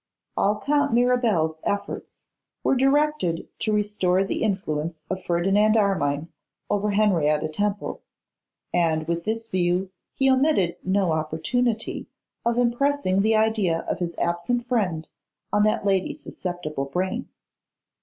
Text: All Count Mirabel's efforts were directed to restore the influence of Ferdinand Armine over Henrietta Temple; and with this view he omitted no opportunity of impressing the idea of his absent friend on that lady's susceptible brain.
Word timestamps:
All 0.35 0.59
Count 0.59 0.95
Mirabel's 0.95 1.59
efforts 1.63 2.25
were 2.63 2.73
directed 2.73 3.47
to 3.59 3.71
restore 3.71 4.23
the 4.23 4.41
influence 4.41 4.95
of 5.11 5.21
Ferdinand 5.21 5.77
Armine 5.77 6.29
over 6.71 6.89
Henrietta 6.89 7.47
Temple; 7.47 8.01
and 8.73 9.07
with 9.07 9.25
this 9.25 9.47
view 9.47 9.91
he 10.15 10.27
omitted 10.27 10.77
no 10.83 11.11
opportunity 11.11 12.07
of 12.43 12.57
impressing 12.57 13.21
the 13.21 13.35
idea 13.35 13.81
of 13.81 13.99
his 13.99 14.15
absent 14.17 14.65
friend 14.65 15.07
on 15.53 15.61
that 15.65 15.85
lady's 15.85 16.23
susceptible 16.23 16.85
brain. 16.85 17.29